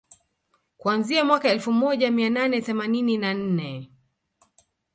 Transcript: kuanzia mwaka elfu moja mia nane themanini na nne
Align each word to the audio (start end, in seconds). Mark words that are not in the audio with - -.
kuanzia 0.77 1.25
mwaka 1.25 1.49
elfu 1.49 1.71
moja 1.73 2.11
mia 2.11 2.29
nane 2.29 2.61
themanini 2.61 3.17
na 3.17 3.33
nne 3.33 3.91